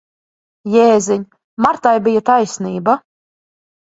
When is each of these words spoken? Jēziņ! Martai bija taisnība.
Jēziņ! 0.75 1.19
Martai 1.65 1.91
bija 2.07 2.23
taisnība. 2.31 2.97